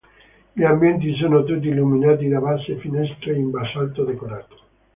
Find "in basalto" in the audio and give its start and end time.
3.35-4.03